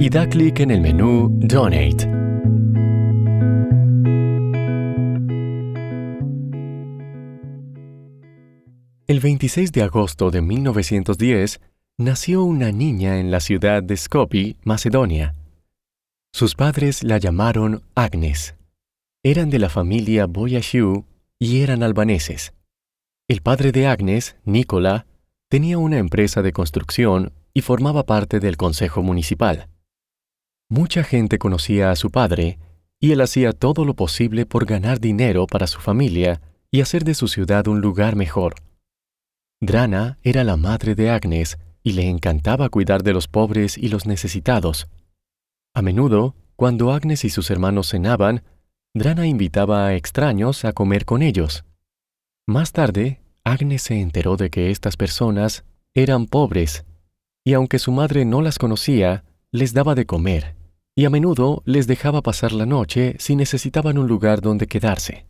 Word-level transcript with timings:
y 0.00 0.08
da 0.08 0.28
clic 0.28 0.60
en 0.60 0.70
el 0.70 0.80
menú 0.80 1.28
Donate. 1.30 2.10
El 9.06 9.20
26 9.20 9.70
de 9.72 9.82
agosto 9.82 10.30
de 10.30 10.40
1910 10.40 11.60
nació 11.98 12.42
una 12.42 12.72
niña 12.72 13.20
en 13.20 13.30
la 13.30 13.38
ciudad 13.38 13.82
de 13.82 13.96
Skopje, 13.96 14.56
Macedonia. 14.64 15.34
Sus 16.32 16.56
padres 16.56 17.04
la 17.04 17.18
llamaron 17.18 17.82
Agnes. 17.94 18.56
Eran 19.22 19.50
de 19.50 19.60
la 19.60 19.68
familia 19.68 20.26
Boyashiu 20.26 21.04
y 21.38 21.60
eran 21.60 21.82
albaneses. 21.82 22.52
El 23.28 23.42
padre 23.42 23.70
de 23.70 23.86
Agnes, 23.86 24.36
Nicola, 24.44 25.06
tenía 25.48 25.78
una 25.78 25.98
empresa 25.98 26.42
de 26.42 26.52
construcción 26.52 27.32
y 27.52 27.60
formaba 27.60 28.04
parte 28.04 28.40
del 28.40 28.56
consejo 28.56 29.02
municipal. 29.02 29.68
Mucha 30.68 31.04
gente 31.04 31.38
conocía 31.38 31.90
a 31.90 31.96
su 31.96 32.10
padre, 32.10 32.58
y 33.00 33.12
él 33.12 33.20
hacía 33.20 33.52
todo 33.52 33.84
lo 33.84 33.94
posible 33.94 34.46
por 34.46 34.64
ganar 34.64 34.98
dinero 34.98 35.46
para 35.46 35.66
su 35.66 35.80
familia 35.80 36.40
y 36.70 36.80
hacer 36.80 37.04
de 37.04 37.14
su 37.14 37.28
ciudad 37.28 37.68
un 37.68 37.80
lugar 37.80 38.16
mejor. 38.16 38.54
Drana 39.60 40.18
era 40.22 40.42
la 40.42 40.56
madre 40.56 40.94
de 40.94 41.10
Agnes 41.10 41.58
y 41.82 41.92
le 41.92 42.08
encantaba 42.08 42.70
cuidar 42.70 43.02
de 43.02 43.12
los 43.12 43.28
pobres 43.28 43.76
y 43.78 43.88
los 43.88 44.06
necesitados. 44.06 44.88
A 45.74 45.82
menudo, 45.82 46.34
cuando 46.56 46.92
Agnes 46.92 47.24
y 47.24 47.30
sus 47.30 47.50
hermanos 47.50 47.90
cenaban, 47.90 48.42
Drana 48.94 49.26
invitaba 49.26 49.86
a 49.86 49.94
extraños 49.94 50.64
a 50.64 50.72
comer 50.72 51.04
con 51.04 51.20
ellos. 51.22 51.64
Más 52.46 52.72
tarde, 52.72 53.20
Agnes 53.44 53.82
se 53.82 54.00
enteró 54.00 54.36
de 54.36 54.50
que 54.50 54.70
estas 54.70 54.96
personas 54.96 55.64
eran 55.94 56.26
pobres, 56.26 56.84
y 57.44 57.52
aunque 57.52 57.78
su 57.78 57.92
madre 57.92 58.24
no 58.24 58.40
las 58.40 58.58
conocía, 58.58 59.24
les 59.52 59.74
daba 59.74 59.94
de 59.94 60.06
comer, 60.06 60.56
y 60.96 61.04
a 61.04 61.10
menudo 61.10 61.62
les 61.64 61.86
dejaba 61.86 62.22
pasar 62.22 62.52
la 62.52 62.66
noche 62.66 63.16
si 63.18 63.34
necesitaban 63.36 63.98
un 63.98 64.06
lugar 64.06 64.40
donde 64.40 64.66
quedarse. 64.66 65.26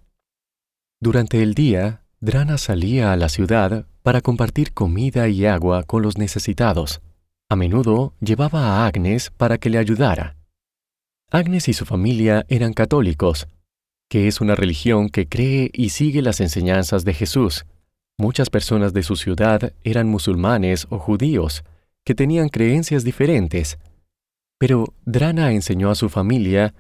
Durante 1.01 1.43
el 1.43 1.55
día, 1.55 2.03
Drana 2.21 2.59
salía 2.59 3.13
a 3.13 3.17
la 3.17 3.29
ciudad 3.29 3.87
para 4.03 4.21
compartir 4.21 4.73
comida 4.73 5.29
y 5.29 5.47
agua 5.47 5.83
con 5.83 6.03
los 6.03 6.19
necesitados. 6.19 7.01
A 7.49 7.57
menudo 7.57 8.15
llevaba 8.21 8.61
a 8.67 8.87
Agnes 8.87 9.31
para 9.31 9.59
que 9.59 9.71
le 9.71 9.79
ayudara. 9.79 10.37
Agnes 11.31 11.69
y 11.69 11.73
su 11.73 11.85
familia 11.85 12.45
eran 12.49 12.75
católicos, 12.75 13.49
que 14.09 14.29
es 14.29 14.41
una 14.41 14.55
religión 14.55 15.09
que 15.09 15.29
cree 15.29 15.71
y 15.73 15.91
sigue 15.91 16.23
las 16.23 16.41
enseñanzas 16.41 17.05
de 17.05 17.15
Jesús. 17.15 17.67
Muchas 18.19 18.51
personas 18.51 18.93
de 18.93 19.03
su 19.03 19.17
ciudad 19.17 19.73
eran 19.83 20.09
musulmanes 20.09 20.87
o 20.91 20.99
judíos, 20.99 21.65
que 22.05 22.15
tenían 22.15 22.49
creencias 22.49 23.03
diferentes, 23.03 23.79
pero 24.59 24.95
Drana 25.05 25.53
enseñó 25.53 25.91
a 25.91 25.95
su 25.95 26.09
familia 26.09 26.75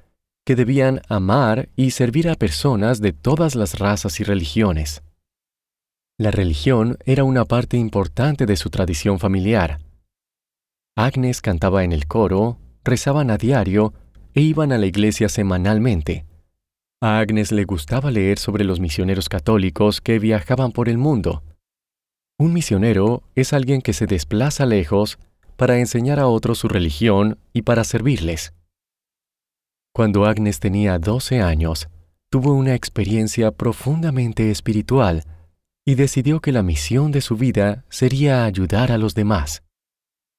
que 0.44 0.56
debían 0.56 1.00
amar 1.08 1.70
y 1.76 1.90
servir 1.90 2.28
a 2.28 2.34
personas 2.34 3.00
de 3.00 3.12
todas 3.12 3.54
las 3.54 3.78
razas 3.78 4.20
y 4.20 4.24
religiones. 4.24 5.02
La 6.18 6.30
religión 6.30 6.98
era 7.04 7.24
una 7.24 7.44
parte 7.44 7.76
importante 7.76 8.46
de 8.46 8.56
su 8.56 8.70
tradición 8.70 9.18
familiar. 9.18 9.80
Agnes 10.96 11.40
cantaba 11.40 11.82
en 11.82 11.92
el 11.92 12.06
coro, 12.06 12.58
rezaban 12.84 13.30
a 13.30 13.38
diario 13.38 13.94
e 14.34 14.42
iban 14.42 14.70
a 14.70 14.78
la 14.78 14.86
iglesia 14.86 15.28
semanalmente. 15.28 16.24
A 17.02 17.18
Agnes 17.18 17.50
le 17.50 17.64
gustaba 17.64 18.10
leer 18.10 18.38
sobre 18.38 18.64
los 18.64 18.78
misioneros 18.78 19.28
católicos 19.28 20.00
que 20.00 20.18
viajaban 20.18 20.72
por 20.72 20.88
el 20.88 20.98
mundo. 20.98 21.42
Un 22.38 22.52
misionero 22.52 23.22
es 23.34 23.52
alguien 23.52 23.82
que 23.82 23.92
se 23.92 24.06
desplaza 24.06 24.66
lejos 24.66 25.18
para 25.56 25.78
enseñar 25.78 26.20
a 26.20 26.26
otros 26.26 26.58
su 26.58 26.68
religión 26.68 27.38
y 27.52 27.62
para 27.62 27.84
servirles. 27.84 28.54
Cuando 29.92 30.24
Agnes 30.24 30.58
tenía 30.60 30.98
12 30.98 31.40
años, 31.40 31.88
tuvo 32.30 32.52
una 32.52 32.74
experiencia 32.74 33.52
profundamente 33.52 34.50
espiritual 34.50 35.24
y 35.86 35.94
decidió 35.94 36.40
que 36.40 36.52
la 36.52 36.62
misión 36.62 37.12
de 37.12 37.20
su 37.20 37.36
vida 37.36 37.84
sería 37.88 38.44
ayudar 38.44 38.90
a 38.90 38.98
los 38.98 39.14
demás. 39.14 39.62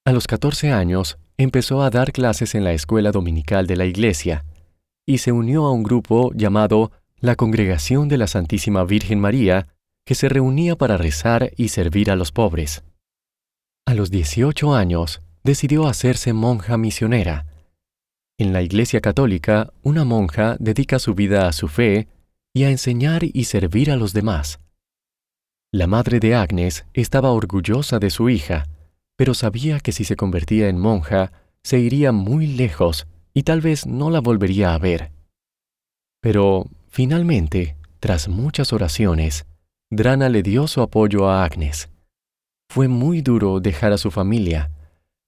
A 0.05 0.11
los 0.11 0.27
14 0.27 0.71
años, 0.71 1.17
empezó 1.37 1.81
a 1.81 1.89
dar 1.89 2.11
clases 2.11 2.55
en 2.55 2.63
la 2.63 2.73
escuela 2.73 3.11
dominical 3.11 3.67
de 3.67 3.75
la 3.75 3.85
iglesia 3.85 4.45
y 5.05 5.19
se 5.19 5.31
unió 5.31 5.65
a 5.65 5.71
un 5.71 5.83
grupo 5.83 6.31
llamado 6.33 6.91
la 7.19 7.35
Congregación 7.35 8.07
de 8.07 8.17
la 8.17 8.27
Santísima 8.27 8.83
Virgen 8.83 9.19
María, 9.19 9.67
que 10.05 10.15
se 10.15 10.29
reunía 10.29 10.75
para 10.75 10.97
rezar 10.97 11.51
y 11.57 11.69
servir 11.69 12.11
a 12.11 12.15
los 12.15 12.31
pobres. 12.31 12.83
A 13.87 13.93
los 13.93 14.09
18 14.09 14.73
años, 14.73 15.21
decidió 15.43 15.87
hacerse 15.87 16.33
monja 16.33 16.75
misionera. 16.75 17.45
En 18.39 18.51
la 18.51 18.63
Iglesia 18.63 18.99
Católica, 18.99 19.73
una 19.83 20.03
monja 20.03 20.57
dedica 20.59 20.97
su 20.97 21.13
vida 21.13 21.47
a 21.47 21.53
su 21.53 21.67
fe 21.67 22.07
y 22.51 22.63
a 22.63 22.71
enseñar 22.71 23.21
y 23.23 23.43
servir 23.43 23.91
a 23.91 23.95
los 23.95 24.11
demás. 24.13 24.59
La 25.71 25.85
madre 25.85 26.19
de 26.19 26.33
Agnes 26.33 26.85
estaba 26.93 27.31
orgullosa 27.31 27.99
de 27.99 28.09
su 28.09 28.29
hija, 28.29 28.65
pero 29.15 29.35
sabía 29.35 29.79
que 29.79 29.91
si 29.91 30.03
se 30.03 30.15
convertía 30.15 30.67
en 30.67 30.79
monja, 30.79 31.31
se 31.63 31.77
iría 31.77 32.11
muy 32.11 32.47
lejos 32.47 33.05
y 33.35 33.43
tal 33.43 33.61
vez 33.61 33.85
no 33.85 34.09
la 34.09 34.19
volvería 34.19 34.73
a 34.73 34.79
ver. 34.79 35.11
Pero, 36.21 36.65
finalmente, 36.87 37.77
tras 37.99 38.29
muchas 38.29 38.73
oraciones, 38.73 39.45
Drana 39.91 40.29
le 40.29 40.41
dio 40.41 40.67
su 40.67 40.81
apoyo 40.81 41.29
a 41.29 41.43
Agnes. 41.43 41.89
Fue 42.75 42.89
muy 42.89 43.21
duro 43.21 43.61
dejar 43.61 43.93
a 43.93 43.97
su 43.97 44.11
familia, 44.11 44.69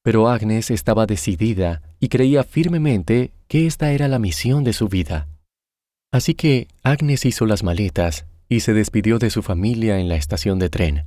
pero 0.03 0.27
Agnes 0.27 0.69
estaba 0.69 1.05
decidida 1.05 1.81
y 1.97 2.09
creía 2.09 2.43
firmemente 2.43 3.31
que 3.47 3.67
esta 3.67 3.93
era 3.93 4.09
la 4.09 4.19
misión 4.19 4.65
de 4.65 4.73
su 4.73 4.89
vida. 4.89 5.29
Así 6.11 6.35
que 6.35 6.67
Agnes 6.83 7.23
hizo 7.23 7.45
las 7.45 7.63
maletas 7.63 8.25
y 8.49 8.59
se 8.59 8.73
despidió 8.73 9.17
de 9.17 9.29
su 9.29 9.43
familia 9.43 9.97
en 9.97 10.09
la 10.09 10.17
estación 10.17 10.59
de 10.59 10.67
tren. 10.67 11.05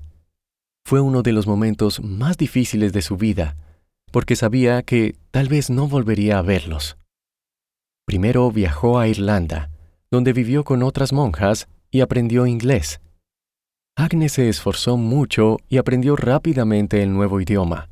Fue 0.82 1.02
uno 1.02 1.20
de 1.20 1.32
los 1.32 1.46
momentos 1.46 2.02
más 2.02 2.38
difíciles 2.38 2.94
de 2.94 3.02
su 3.02 3.18
vida, 3.18 3.58
porque 4.10 4.34
sabía 4.34 4.82
que 4.82 5.16
tal 5.32 5.50
vez 5.50 5.68
no 5.68 5.88
volvería 5.88 6.38
a 6.38 6.42
verlos. 6.42 6.96
Primero 8.06 8.50
viajó 8.50 8.98
a 8.98 9.08
Irlanda, 9.08 9.68
donde 10.10 10.32
vivió 10.32 10.64
con 10.64 10.84
otras 10.84 11.12
monjas 11.12 11.68
y 11.90 12.00
aprendió 12.00 12.46
inglés. 12.46 12.98
Agnes 14.00 14.32
se 14.32 14.48
esforzó 14.48 14.96
mucho 14.96 15.58
y 15.68 15.76
aprendió 15.76 16.16
rápidamente 16.16 17.02
el 17.02 17.12
nuevo 17.12 17.38
idioma. 17.38 17.90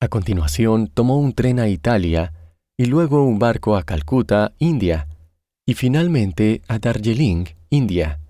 A 0.00 0.06
continuación 0.06 0.86
tomó 0.86 1.18
un 1.18 1.32
tren 1.32 1.58
a 1.58 1.66
Italia 1.66 2.32
y 2.76 2.84
luego 2.84 3.24
un 3.24 3.40
barco 3.40 3.76
a 3.76 3.82
Calcuta, 3.82 4.52
India, 4.58 5.08
y 5.66 5.74
finalmente 5.74 6.62
a 6.68 6.78
Darjeeling, 6.78 7.46
India. 7.68 8.20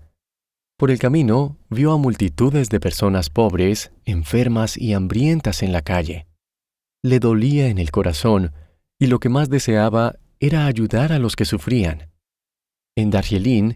Por 0.79 0.89
el 0.89 0.97
camino 0.97 1.57
vio 1.69 1.91
a 1.91 1.97
multitudes 1.99 2.69
de 2.69 2.79
personas 2.79 3.29
pobres, 3.29 3.91
enfermas 4.05 4.75
y 4.75 4.93
hambrientas 4.93 5.61
en 5.61 5.71
la 5.71 5.83
calle. 5.83 6.25
Le 7.03 7.19
dolía 7.19 7.67
en 7.67 7.77
el 7.77 7.91
corazón 7.91 8.51
y 8.97 9.05
lo 9.05 9.19
que 9.19 9.29
más 9.29 9.51
deseaba 9.51 10.15
era 10.39 10.65
ayudar 10.65 11.13
a 11.13 11.19
los 11.19 11.35
que 11.35 11.45
sufrían. 11.45 12.09
En 12.97 13.11
Darjeeling, 13.11 13.75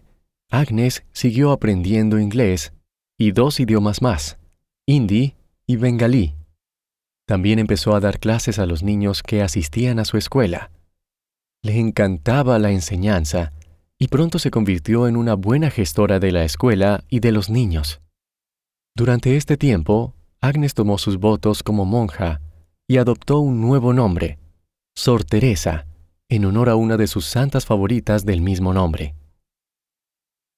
Agnes 0.50 1.04
siguió 1.12 1.52
aprendiendo 1.52 2.18
inglés 2.18 2.72
y 3.18 3.32
dos 3.32 3.60
idiomas 3.60 4.02
más, 4.02 4.38
hindi 4.86 5.34
y 5.66 5.76
bengalí. 5.76 6.34
También 7.26 7.58
empezó 7.58 7.94
a 7.94 8.00
dar 8.00 8.18
clases 8.18 8.58
a 8.58 8.66
los 8.66 8.82
niños 8.82 9.22
que 9.22 9.42
asistían 9.42 9.98
a 9.98 10.04
su 10.04 10.18
escuela. 10.18 10.70
Le 11.62 11.78
encantaba 11.78 12.58
la 12.58 12.70
enseñanza 12.70 13.52
y 13.98 14.08
pronto 14.08 14.38
se 14.38 14.50
convirtió 14.50 15.08
en 15.08 15.16
una 15.16 15.34
buena 15.34 15.70
gestora 15.70 16.20
de 16.20 16.32
la 16.32 16.44
escuela 16.44 17.04
y 17.08 17.20
de 17.20 17.32
los 17.32 17.48
niños. 17.48 18.02
Durante 18.94 19.36
este 19.36 19.56
tiempo, 19.56 20.14
Agnes 20.40 20.74
tomó 20.74 20.98
sus 20.98 21.18
votos 21.18 21.62
como 21.62 21.84
monja 21.84 22.40
y 22.86 22.98
adoptó 22.98 23.38
un 23.38 23.60
nuevo 23.60 23.94
nombre, 23.94 24.38
Sor 24.94 25.24
Teresa, 25.24 25.86
en 26.28 26.44
honor 26.44 26.68
a 26.68 26.76
una 26.76 26.96
de 26.96 27.06
sus 27.06 27.24
santas 27.24 27.64
favoritas 27.64 28.26
del 28.26 28.42
mismo 28.42 28.74
nombre. 28.74 29.14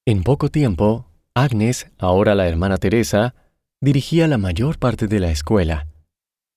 En 0.05 0.23
poco 0.23 0.49
tiempo, 0.51 1.07
Agnes, 1.37 1.89
ahora 1.99 2.35
la 2.35 2.49
hermana 2.49 2.79
Teresa, 2.79 3.35
dirigía 3.83 4.27
la 4.27 4.39
mayor 4.39 4.79
parte 4.79 5.07
de 5.07 5.21
la 5.21 5.31
escuela. 5.31 5.87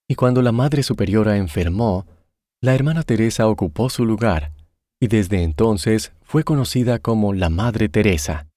Y 0.08 0.16
cuando 0.16 0.42
la 0.42 0.54
Madre 0.54 0.84
Superiora 0.84 1.36
enfermó, 1.36 2.08
la 2.62 2.76
hermana 2.76 3.04
Teresa 3.04 3.50
ocupó 3.50 3.90
su 3.90 4.06
lugar, 4.06 4.54
y 4.98 5.08
desde 5.08 5.44
entonces 5.44 6.14
fue 6.22 6.46
conocida 6.46 6.98
como 7.00 7.34
la 7.34 7.50
Madre 7.50 7.90
Teresa. 7.90 8.48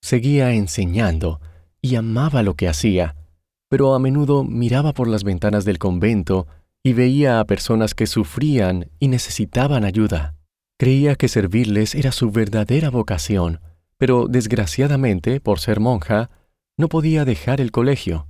Seguía 0.00 0.52
enseñando 0.52 1.40
y 1.82 1.96
amaba 1.96 2.44
lo 2.44 2.54
que 2.54 2.68
hacía, 2.68 3.16
pero 3.68 3.94
a 3.94 3.98
menudo 3.98 4.44
miraba 4.44 4.92
por 4.92 5.08
las 5.08 5.24
ventanas 5.24 5.64
del 5.64 5.80
convento 5.80 6.46
y 6.84 6.92
veía 6.92 7.40
a 7.40 7.44
personas 7.44 7.96
que 7.96 8.06
sufrían 8.06 8.88
y 9.00 9.08
necesitaban 9.08 9.84
ayuda. 9.84 10.36
Creía 10.78 11.16
que 11.16 11.26
servirles 11.26 11.96
era 11.96 12.12
su 12.12 12.30
verdadera 12.30 12.88
vocación, 12.88 13.58
pero 14.00 14.28
desgraciadamente, 14.28 15.40
por 15.40 15.60
ser 15.60 15.78
monja, 15.78 16.30
no 16.78 16.88
podía 16.88 17.26
dejar 17.26 17.60
el 17.60 17.70
colegio. 17.70 18.28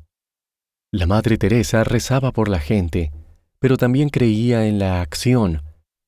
La 0.93 1.07
Madre 1.07 1.39
Teresa 1.39 1.85
rezaba 1.85 2.33
por 2.33 2.49
la 2.49 2.59
gente, 2.59 3.13
pero 3.61 3.77
también 3.77 4.09
creía 4.09 4.67
en 4.67 4.81
la 4.81 5.01
acción, 5.01 5.63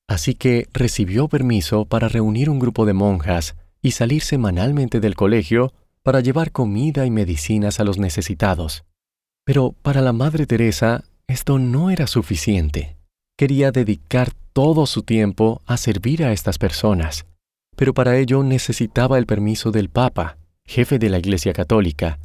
así 0.09 0.35
que 0.35 0.67
recibió 0.73 1.29
permiso 1.29 1.85
para 1.85 2.09
reunir 2.09 2.51
un 2.51 2.59
grupo 2.59 2.87
de 2.87 2.93
monjas 2.93 3.55
y 3.81 3.93
salir 3.93 4.23
semanalmente 4.23 4.99
del 4.99 5.15
colegio 5.15 5.73
para 6.03 6.19
llevar 6.19 6.51
comida 6.51 7.07
y 7.07 7.13
medicinas 7.13 7.79
a 7.79 7.85
los 7.85 7.99
necesitados. 7.99 8.85
Pero 9.45 9.77
para 9.81 10.01
la 10.01 10.13
Madre 10.13 10.45
Teresa 10.45 11.05
esto 11.29 11.61
no 11.61 11.93
era 11.93 12.09
suficiente. 12.09 12.97
Quería 13.39 13.71
dedicar 13.71 14.33
todo 14.53 14.87
su 14.87 15.05
tiempo 15.05 15.63
a 15.67 15.77
servir 15.77 16.25
a 16.25 16.33
estas 16.33 16.59
personas, 16.59 17.27
pero 17.77 17.95
para 17.95 18.17
ello 18.17 18.43
necesitaba 18.43 19.19
el 19.19 19.27
permiso 19.27 19.71
del 19.71 19.89
Papa, 19.89 20.39
jefe 20.65 20.99
de 20.99 21.09
la 21.09 21.19
Iglesia 21.19 21.53
Católica. 21.53 22.19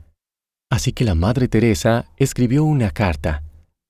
Así 0.69 0.91
que 0.91 1.05
la 1.05 1.15
Madre 1.15 1.47
Teresa 1.47 2.05
escribió 2.17 2.63
una 2.63 2.91
carta 2.91 3.43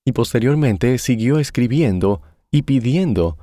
y 0.04 0.12
posteriormente 0.12 0.98
siguió 0.98 1.38
escribiendo 1.38 2.22
y 2.50 2.62
pidiendo 2.62 3.36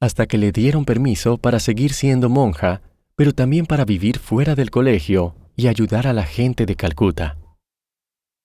hasta 0.00 0.26
que 0.26 0.38
le 0.38 0.52
dieron 0.52 0.84
permiso 0.84 1.38
para 1.38 1.60
seguir 1.60 1.92
siendo 1.92 2.28
monja, 2.28 2.82
pero 3.16 3.32
también 3.32 3.66
para 3.66 3.84
vivir 3.84 4.18
fuera 4.18 4.54
del 4.54 4.70
colegio 4.70 5.34
y 5.56 5.68
ayudar 5.68 6.06
a 6.06 6.12
la 6.12 6.24
gente 6.24 6.66
de 6.66 6.74
Calcuta. 6.74 7.36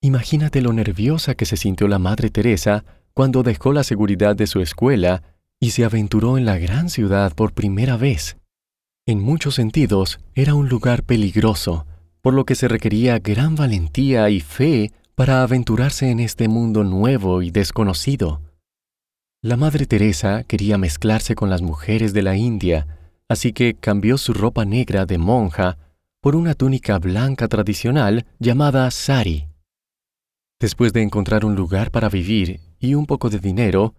Imagínate 0.02 0.60
lo 0.60 0.72
nerviosa 0.72 1.34
que 1.34 1.46
se 1.46 1.56
sintió 1.56 1.88
la 1.88 1.98
Madre 1.98 2.30
Teresa 2.30 2.84
cuando 3.14 3.42
dejó 3.42 3.72
la 3.72 3.82
seguridad 3.82 4.36
de 4.36 4.46
su 4.46 4.60
escuela 4.60 5.22
y 5.58 5.70
se 5.70 5.84
aventuró 5.84 6.36
en 6.36 6.44
la 6.44 6.58
gran 6.58 6.90
ciudad 6.90 7.34
por 7.34 7.52
primera 7.52 7.96
vez. 7.96 8.36
En 9.08 9.20
muchos 9.20 9.54
sentidos 9.54 10.18
era 10.34 10.56
un 10.56 10.68
lugar 10.68 11.04
peligroso, 11.04 11.86
por 12.22 12.34
lo 12.34 12.44
que 12.44 12.56
se 12.56 12.66
requería 12.66 13.20
gran 13.20 13.54
valentía 13.54 14.28
y 14.30 14.40
fe 14.40 14.90
para 15.14 15.44
aventurarse 15.44 16.10
en 16.10 16.18
este 16.18 16.48
mundo 16.48 16.82
nuevo 16.82 17.40
y 17.40 17.52
desconocido. 17.52 18.40
La 19.42 19.56
Madre 19.56 19.86
Teresa 19.86 20.42
quería 20.42 20.76
mezclarse 20.76 21.36
con 21.36 21.50
las 21.50 21.62
mujeres 21.62 22.12
de 22.14 22.22
la 22.22 22.34
India, 22.34 22.88
así 23.28 23.52
que 23.52 23.74
cambió 23.74 24.18
su 24.18 24.34
ropa 24.34 24.64
negra 24.64 25.06
de 25.06 25.18
monja 25.18 25.78
por 26.20 26.34
una 26.34 26.54
túnica 26.54 26.98
blanca 26.98 27.46
tradicional 27.46 28.26
llamada 28.40 28.90
sari. 28.90 29.46
Después 30.58 30.92
de 30.92 31.02
encontrar 31.02 31.44
un 31.44 31.54
lugar 31.54 31.92
para 31.92 32.08
vivir 32.08 32.58
y 32.80 32.94
un 32.94 33.06
poco 33.06 33.30
de 33.30 33.38
dinero, 33.38 33.94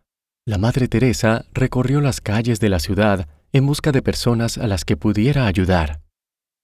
la 0.46 0.58
Madre 0.58 0.90
Teresa 0.90 1.46
recorrió 1.54 2.02
las 2.02 2.20
calles 2.20 2.60
de 2.60 2.68
la 2.68 2.80
ciudad 2.80 3.30
en 3.54 3.66
busca 3.66 3.92
de 3.92 4.02
personas 4.02 4.58
a 4.58 4.68
las 4.68 4.86
que 4.86 4.98
pudiera 4.98 5.48
ayudar. 5.48 6.02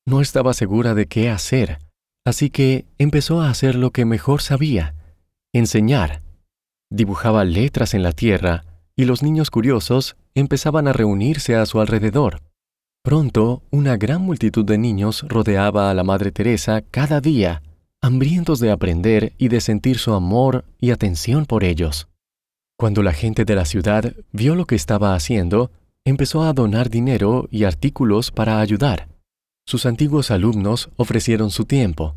No 0.05 0.21
estaba 0.21 0.53
segura 0.53 0.93
de 0.93 1.07
qué 1.07 1.29
hacer, 1.29 1.79
así 2.25 2.49
que 2.49 2.85
empezó 2.97 3.41
a 3.41 3.49
hacer 3.49 3.75
lo 3.75 3.91
que 3.91 4.05
mejor 4.05 4.41
sabía, 4.41 4.95
enseñar. 5.53 6.21
Dibujaba 6.91 7.45
letras 7.45 7.93
en 7.93 8.03
la 8.03 8.11
tierra 8.11 8.65
y 8.95 9.05
los 9.05 9.23
niños 9.23 9.49
curiosos 9.49 10.15
empezaban 10.35 10.87
a 10.87 10.93
reunirse 10.93 11.55
a 11.55 11.65
su 11.65 11.79
alrededor. 11.79 12.41
Pronto, 13.03 13.63
una 13.71 13.97
gran 13.97 14.21
multitud 14.21 14.65
de 14.65 14.77
niños 14.77 15.25
rodeaba 15.27 15.89
a 15.89 15.93
la 15.93 16.03
Madre 16.03 16.31
Teresa 16.31 16.81
cada 16.81 17.19
día 17.19 17.61
hambrientos 18.03 18.59
de 18.59 18.69
aprender 18.69 19.31
y 19.37 19.47
de 19.47 19.61
sentir 19.61 19.97
su 19.97 20.13
amor 20.13 20.65
y 20.81 20.91
atención 20.91 21.45
por 21.45 21.63
ellos. 21.63 22.09
Cuando 22.77 23.01
la 23.01 23.13
gente 23.13 23.45
de 23.45 23.55
la 23.55 23.63
ciudad 23.63 24.13
vio 24.33 24.55
lo 24.55 24.65
que 24.65 24.75
estaba 24.75 25.15
haciendo, 25.15 25.71
empezó 26.05 26.43
a 26.43 26.53
donar 26.53 26.89
dinero 26.89 27.47
y 27.49 27.63
artículos 27.63 28.31
para 28.31 28.59
ayudar. 28.59 29.09
Sus 29.65 29.85
antiguos 29.85 30.31
alumnos 30.31 30.89
ofrecieron 30.97 31.49
su 31.49 31.65
tiempo, 31.65 32.15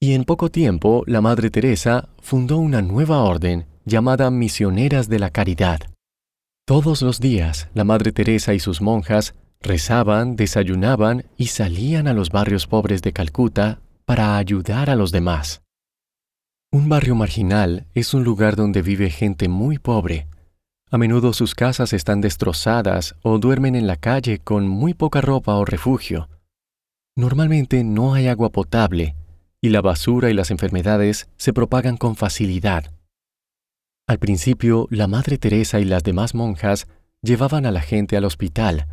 y 0.00 0.14
en 0.14 0.24
poco 0.24 0.50
tiempo 0.50 1.04
la 1.06 1.20
Madre 1.20 1.50
Teresa 1.50 2.08
fundó 2.20 2.58
una 2.58 2.82
nueva 2.82 3.22
orden 3.22 3.66
llamada 3.84 4.30
Misioneras 4.30 5.08
de 5.08 5.18
la 5.18 5.30
Caridad. 5.30 5.80
Todos 6.66 7.02
los 7.02 7.20
días 7.20 7.68
la 7.74 7.84
Madre 7.84 8.12
Teresa 8.12 8.54
y 8.54 8.60
sus 8.60 8.80
monjas 8.80 9.34
rezaban, 9.60 10.36
desayunaban 10.36 11.24
y 11.36 11.46
salían 11.46 12.08
a 12.08 12.14
los 12.14 12.30
barrios 12.30 12.66
pobres 12.66 13.02
de 13.02 13.12
Calcuta 13.12 13.80
para 14.04 14.36
ayudar 14.36 14.90
a 14.90 14.96
los 14.96 15.12
demás. 15.12 15.62
Un 16.70 16.88
barrio 16.88 17.14
marginal 17.14 17.86
es 17.94 18.12
un 18.12 18.24
lugar 18.24 18.54
donde 18.56 18.82
vive 18.82 19.10
gente 19.10 19.48
muy 19.48 19.78
pobre. 19.78 20.26
A 20.90 20.96
menudo 20.96 21.34
sus 21.34 21.54
casas 21.54 21.92
están 21.92 22.22
destrozadas 22.22 23.14
o 23.22 23.38
duermen 23.38 23.74
en 23.74 23.86
la 23.86 23.96
calle 23.96 24.38
con 24.38 24.66
muy 24.66 24.94
poca 24.94 25.20
ropa 25.20 25.54
o 25.56 25.66
refugio. 25.66 26.30
Normalmente 27.14 27.84
no 27.84 28.14
hay 28.14 28.28
agua 28.28 28.48
potable 28.48 29.14
y 29.60 29.68
la 29.68 29.82
basura 29.82 30.30
y 30.30 30.34
las 30.34 30.50
enfermedades 30.50 31.28
se 31.36 31.52
propagan 31.52 31.98
con 31.98 32.16
facilidad. 32.16 32.90
Al 34.06 34.18
principio, 34.18 34.86
la 34.90 35.06
Madre 35.08 35.36
Teresa 35.36 35.78
y 35.78 35.84
las 35.84 36.04
demás 36.04 36.34
monjas 36.34 36.86
llevaban 37.20 37.66
a 37.66 37.70
la 37.70 37.82
gente 37.82 38.16
al 38.16 38.24
hospital, 38.24 38.86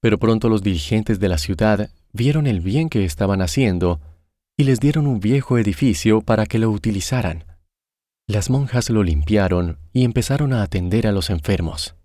pero 0.00 0.18
pronto 0.18 0.48
los 0.48 0.62
dirigentes 0.62 1.20
de 1.20 1.28
la 1.28 1.36
ciudad 1.36 1.90
vieron 2.12 2.46
el 2.46 2.60
bien 2.60 2.88
que 2.88 3.04
estaban 3.04 3.42
haciendo 3.42 4.00
y 4.56 4.64
les 4.64 4.80
dieron 4.80 5.06
un 5.06 5.20
viejo 5.20 5.58
edificio 5.58 6.22
para 6.22 6.46
que 6.46 6.58
lo 6.58 6.70
utilizaran. 6.70 7.44
Las 8.32 8.48
monjas 8.48 8.88
lo 8.88 9.02
limpiaron 9.02 9.76
y 9.92 10.04
empezaron 10.04 10.54
a 10.54 10.62
atender 10.62 11.06
a 11.06 11.12
los 11.12 11.28
enfermos. 11.28 11.96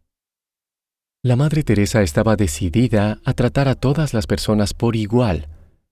La 1.24 1.38
Madre 1.38 1.64
Teresa 1.64 2.02
estaba 2.02 2.36
decidida 2.36 3.22
a 3.24 3.32
tratar 3.32 3.70
a 3.70 3.76
todas 3.76 4.14
las 4.14 4.28
personas 4.28 4.74
por 4.74 4.98
igual, 4.98 5.48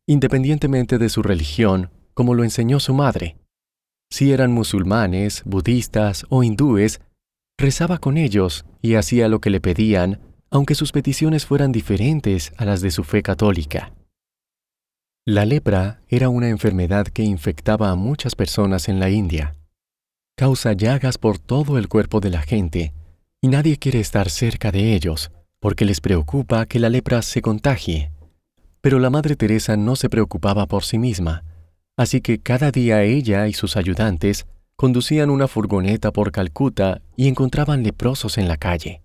independientemente 0.06 0.98
de 0.98 1.08
su 1.08 1.24
religión, 1.24 1.90
como 2.14 2.34
lo 2.34 2.44
enseñó 2.44 2.82
su 2.82 2.94
madre. 2.94 3.38
Si 4.12 4.34
eran 4.34 4.52
musulmanes, 4.52 5.42
budistas 5.46 6.26
o 6.28 6.44
hindúes, 6.44 7.00
rezaba 7.58 8.00
con 8.00 8.18
ellos 8.18 8.66
y 8.82 8.96
hacía 8.96 9.30
lo 9.30 9.40
que 9.40 9.50
le 9.50 9.62
pedían, 9.62 10.20
aunque 10.50 10.76
sus 10.76 10.92
peticiones 10.92 11.46
fueran 11.46 11.72
diferentes 11.72 12.52
a 12.58 12.66
las 12.66 12.82
de 12.82 12.92
su 12.92 13.06
fe 13.06 13.24
católica. 13.24 13.94
La 15.26 15.46
lepra 15.46 16.02
era 16.10 16.28
una 16.28 16.50
enfermedad 16.50 17.08
que 17.08 17.24
infectaba 17.24 17.90
a 17.90 17.96
muchas 17.96 18.36
personas 18.36 18.90
en 18.90 19.00
la 19.00 19.10
India. 19.10 19.56
Causa 20.38 20.74
llagas 20.74 21.18
por 21.18 21.40
todo 21.40 21.78
el 21.78 21.88
cuerpo 21.88 22.20
de 22.20 22.30
la 22.30 22.42
gente 22.42 22.94
y 23.42 23.48
nadie 23.48 23.78
quiere 23.78 24.02
estar 24.02 24.30
cerca 24.30 24.70
de 24.70 24.94
ellos 24.94 25.32
porque 25.62 25.86
les 25.86 26.02
preocupa 26.02 26.66
que 26.66 26.78
la 26.78 26.90
lepra 26.90 27.22
se 27.22 27.42
contagie. 27.42 28.12
Pero 28.82 29.00
la 29.00 29.10
Madre 29.10 29.38
Teresa 29.38 29.78
no 29.78 29.96
se 29.96 30.10
preocupaba 30.10 30.66
por 30.66 30.84
sí 30.84 31.00
misma, 31.00 31.46
así 31.96 32.20
que 32.20 32.40
cada 32.40 32.72
día 32.72 33.02
ella 33.04 33.48
y 33.48 33.54
sus 33.54 33.78
ayudantes 33.78 34.46
conducían 34.76 35.30
una 35.30 35.48
furgoneta 35.48 36.12
por 36.12 36.34
Calcuta 36.34 37.02
y 37.16 37.30
encontraban 37.30 37.82
leprosos 37.84 38.38
en 38.38 38.50
la 38.50 38.58
calle. 38.58 39.04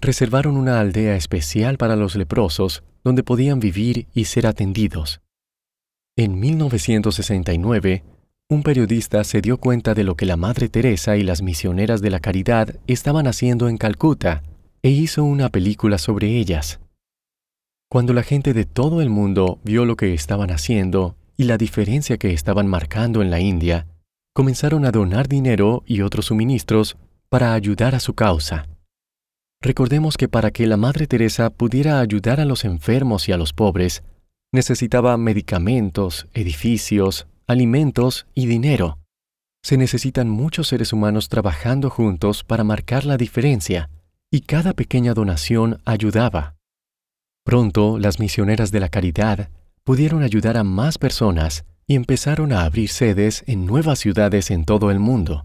Reservaron 0.00 0.56
una 0.56 0.78
aldea 0.78 1.16
especial 1.16 1.78
para 1.78 1.96
los 1.96 2.14
leprosos 2.14 2.84
donde 3.02 3.24
podían 3.24 3.58
vivir 3.58 4.06
y 4.14 4.26
ser 4.26 4.46
atendidos. 4.46 5.20
En 6.16 6.38
1969, 6.38 8.04
un 8.50 8.62
periodista 8.62 9.24
se 9.24 9.40
dio 9.40 9.56
cuenta 9.56 9.94
de 9.94 10.04
lo 10.04 10.16
que 10.16 10.26
la 10.26 10.36
Madre 10.36 10.68
Teresa 10.68 11.16
y 11.16 11.22
las 11.22 11.40
misioneras 11.40 12.02
de 12.02 12.10
la 12.10 12.20
caridad 12.20 12.76
estaban 12.86 13.26
haciendo 13.26 13.68
en 13.68 13.78
Calcuta 13.78 14.42
e 14.82 14.90
hizo 14.90 15.24
una 15.24 15.48
película 15.48 15.96
sobre 15.96 16.36
ellas. 16.38 16.78
Cuando 17.90 18.12
la 18.12 18.22
gente 18.22 18.52
de 18.52 18.66
todo 18.66 19.00
el 19.00 19.08
mundo 19.08 19.60
vio 19.64 19.86
lo 19.86 19.96
que 19.96 20.12
estaban 20.12 20.50
haciendo 20.50 21.16
y 21.36 21.44
la 21.44 21.56
diferencia 21.56 22.18
que 22.18 22.32
estaban 22.32 22.66
marcando 22.66 23.22
en 23.22 23.30
la 23.30 23.40
India, 23.40 23.86
comenzaron 24.34 24.84
a 24.84 24.90
donar 24.90 25.26
dinero 25.26 25.82
y 25.86 26.02
otros 26.02 26.26
suministros 26.26 26.96
para 27.30 27.54
ayudar 27.54 27.94
a 27.94 28.00
su 28.00 28.14
causa. 28.14 28.66
Recordemos 29.62 30.18
que 30.18 30.28
para 30.28 30.50
que 30.50 30.66
la 30.66 30.76
Madre 30.76 31.06
Teresa 31.06 31.48
pudiera 31.48 32.00
ayudar 32.00 32.40
a 32.40 32.44
los 32.44 32.66
enfermos 32.66 33.28
y 33.28 33.32
a 33.32 33.38
los 33.38 33.54
pobres, 33.54 34.02
necesitaba 34.52 35.16
medicamentos, 35.16 36.26
edificios, 36.34 37.26
alimentos 37.46 38.26
y 38.34 38.46
dinero. 38.46 38.98
Se 39.62 39.76
necesitan 39.76 40.28
muchos 40.28 40.68
seres 40.68 40.92
humanos 40.92 41.28
trabajando 41.28 41.90
juntos 41.90 42.44
para 42.44 42.64
marcar 42.64 43.04
la 43.04 43.16
diferencia, 43.16 43.90
y 44.30 44.40
cada 44.40 44.72
pequeña 44.72 45.14
donación 45.14 45.80
ayudaba. 45.84 46.56
Pronto 47.44 47.98
las 47.98 48.18
misioneras 48.18 48.70
de 48.70 48.80
la 48.80 48.88
caridad 48.88 49.50
pudieron 49.84 50.22
ayudar 50.22 50.56
a 50.56 50.64
más 50.64 50.98
personas 50.98 51.64
y 51.86 51.94
empezaron 51.94 52.52
a 52.52 52.64
abrir 52.64 52.88
sedes 52.88 53.44
en 53.46 53.66
nuevas 53.66 53.98
ciudades 53.98 54.50
en 54.50 54.64
todo 54.64 54.90
el 54.90 54.98
mundo. 54.98 55.44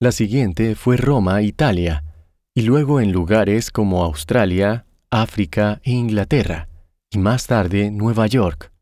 La 0.00 0.12
siguiente 0.12 0.74
fue 0.74 0.96
Roma, 0.96 1.42
Italia, 1.42 2.04
y 2.54 2.62
luego 2.62 3.00
en 3.00 3.12
lugares 3.12 3.70
como 3.70 4.04
Australia, 4.04 4.84
África 5.10 5.80
e 5.84 5.92
Inglaterra, 5.92 6.68
y 7.10 7.18
más 7.18 7.46
tarde 7.46 7.90
Nueva 7.90 8.26
York. 8.26 8.72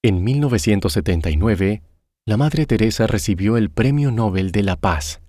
En 0.00 0.22
1979, 0.22 1.82
la 2.24 2.36
Madre 2.36 2.66
Teresa 2.66 3.08
recibió 3.08 3.56
el 3.56 3.68
Premio 3.68 4.12
Nobel 4.12 4.52
de 4.52 4.62
la 4.62 4.76
Paz. 4.76 5.20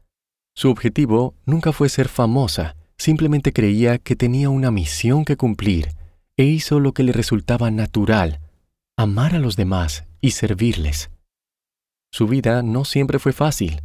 Su 0.56 0.70
objetivo 0.70 1.34
nunca 1.44 1.72
fue 1.72 1.90
ser 1.90 2.08
famosa, 2.08 2.76
simplemente 2.96 3.52
creía 3.52 3.98
que 3.98 4.16
tenía 4.16 4.52
una 4.52 4.70
misión 4.70 5.26
que 5.26 5.38
cumplir 5.38 5.90
e 6.38 6.44
hizo 6.44 6.80
lo 6.80 6.94
que 6.94 7.02
le 7.02 7.14
resultaba 7.14 7.72
natural, 7.72 8.42
amar 8.96 9.34
a 9.34 9.40
los 9.40 9.56
demás 9.56 10.06
y 10.22 10.32
servirles. 10.32 11.10
Su 12.12 12.28
vida 12.28 12.62
no 12.62 12.86
siempre 12.86 13.18
fue 13.18 13.34
fácil, 13.34 13.82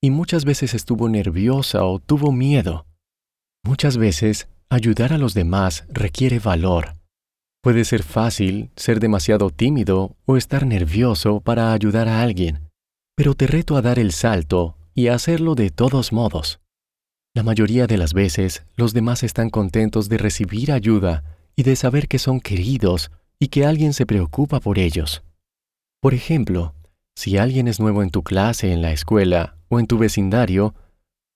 y 0.00 0.10
muchas 0.10 0.46
veces 0.46 0.72
estuvo 0.72 1.10
nerviosa 1.10 1.84
o 1.84 1.98
tuvo 1.98 2.32
miedo. 2.32 2.86
Muchas 3.64 3.98
veces 3.98 4.48
ayudar 4.70 5.12
a 5.12 5.18
los 5.18 5.34
demás 5.34 5.84
requiere 5.90 6.38
valor. 6.38 7.01
Puede 7.62 7.84
ser 7.84 8.02
fácil 8.02 8.70
ser 8.74 8.98
demasiado 8.98 9.50
tímido 9.50 10.16
o 10.24 10.36
estar 10.36 10.66
nervioso 10.66 11.40
para 11.40 11.72
ayudar 11.72 12.08
a 12.08 12.20
alguien, 12.20 12.68
pero 13.14 13.34
te 13.34 13.46
reto 13.46 13.76
a 13.76 13.82
dar 13.82 14.00
el 14.00 14.10
salto 14.10 14.76
y 14.94 15.06
a 15.06 15.14
hacerlo 15.14 15.54
de 15.54 15.70
todos 15.70 16.12
modos. 16.12 16.58
La 17.34 17.44
mayoría 17.44 17.86
de 17.86 17.98
las 17.98 18.14
veces 18.14 18.64
los 18.74 18.92
demás 18.94 19.22
están 19.22 19.48
contentos 19.48 20.08
de 20.08 20.18
recibir 20.18 20.72
ayuda 20.72 21.22
y 21.54 21.62
de 21.62 21.76
saber 21.76 22.08
que 22.08 22.18
son 22.18 22.40
queridos 22.40 23.12
y 23.38 23.46
que 23.46 23.64
alguien 23.64 23.92
se 23.92 24.06
preocupa 24.06 24.58
por 24.58 24.80
ellos. 24.80 25.22
Por 26.00 26.14
ejemplo, 26.14 26.74
si 27.14 27.38
alguien 27.38 27.68
es 27.68 27.78
nuevo 27.78 28.02
en 28.02 28.10
tu 28.10 28.24
clase, 28.24 28.72
en 28.72 28.82
la 28.82 28.90
escuela 28.90 29.56
o 29.68 29.78
en 29.78 29.86
tu 29.86 29.98
vecindario, 29.98 30.74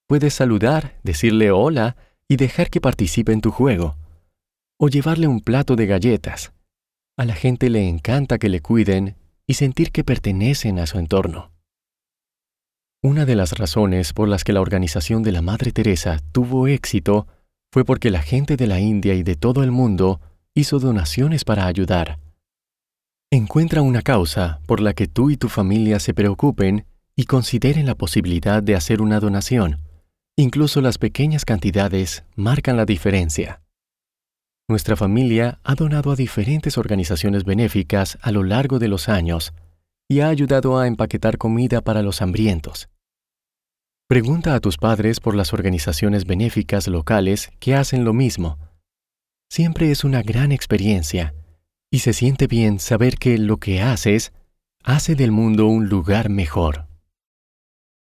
puedes 0.08 0.34
saludar, 0.34 0.98
decirle 1.04 1.52
hola 1.52 1.94
y 2.28 2.34
dejar 2.34 2.68
que 2.68 2.80
participe 2.80 3.32
en 3.32 3.42
tu 3.42 3.52
juego. 3.52 3.96
O 4.78 4.88
llevarle 4.88 5.26
un 5.26 5.40
plato 5.40 5.74
de 5.74 5.86
galletas. 5.86 6.52
A 7.16 7.24
la 7.24 7.34
gente 7.34 7.70
le 7.70 7.88
encanta 7.88 8.36
que 8.36 8.50
le 8.50 8.60
cuiden 8.60 9.16
y 9.46 9.54
sentir 9.54 9.90
que 9.90 10.04
pertenecen 10.04 10.78
a 10.78 10.86
su 10.86 10.98
entorno. 10.98 11.50
Una 13.02 13.24
de 13.24 13.36
las 13.36 13.56
razones 13.56 14.12
por 14.12 14.28
las 14.28 14.44
que 14.44 14.52
la 14.52 14.60
organización 14.60 15.22
de 15.22 15.32
la 15.32 15.40
Madre 15.40 15.72
Teresa 15.72 16.18
tuvo 16.32 16.66
éxito 16.68 17.26
fue 17.72 17.86
porque 17.86 18.10
la 18.10 18.20
gente 18.20 18.56
de 18.58 18.66
la 18.66 18.78
India 18.78 19.14
y 19.14 19.22
de 19.22 19.34
todo 19.34 19.62
el 19.62 19.70
mundo 19.70 20.20
hizo 20.54 20.78
donaciones 20.78 21.44
para 21.44 21.66
ayudar. 21.66 22.18
Encuentra 23.30 23.80
una 23.80 24.02
causa 24.02 24.60
por 24.66 24.80
la 24.80 24.92
que 24.92 25.06
tú 25.06 25.30
y 25.30 25.38
tu 25.38 25.48
familia 25.48 26.00
se 26.00 26.12
preocupen 26.12 26.84
y 27.16 27.24
consideren 27.24 27.86
la 27.86 27.94
posibilidad 27.94 28.62
de 28.62 28.74
hacer 28.74 29.00
una 29.00 29.20
donación. 29.20 29.80
Incluso 30.36 30.82
las 30.82 30.98
pequeñas 30.98 31.46
cantidades 31.46 32.24
marcan 32.34 32.76
la 32.76 32.84
diferencia. 32.84 33.62
Nuestra 34.68 34.96
familia 34.96 35.60
ha 35.62 35.76
donado 35.76 36.10
a 36.10 36.16
diferentes 36.16 36.76
organizaciones 36.76 37.44
benéficas 37.44 38.18
a 38.20 38.32
lo 38.32 38.42
largo 38.42 38.80
de 38.80 38.88
los 38.88 39.08
años 39.08 39.52
y 40.08 40.20
ha 40.20 40.28
ayudado 40.28 40.78
a 40.78 40.88
empaquetar 40.88 41.38
comida 41.38 41.82
para 41.82 42.02
los 42.02 42.20
hambrientos. 42.20 42.88
Pregunta 44.08 44.56
a 44.56 44.60
tus 44.60 44.76
padres 44.76 45.20
por 45.20 45.36
las 45.36 45.52
organizaciones 45.52 46.26
benéficas 46.26 46.88
locales 46.88 47.50
que 47.60 47.76
hacen 47.76 48.04
lo 48.04 48.12
mismo. 48.12 48.58
Siempre 49.48 49.92
es 49.92 50.02
una 50.02 50.22
gran 50.22 50.50
experiencia 50.50 51.32
y 51.88 52.00
se 52.00 52.12
siente 52.12 52.48
bien 52.48 52.80
saber 52.80 53.18
que 53.18 53.38
lo 53.38 53.58
que 53.58 53.82
haces 53.82 54.32
hace 54.82 55.14
del 55.14 55.30
mundo 55.30 55.66
un 55.66 55.88
lugar 55.88 56.28
mejor. 56.28 56.85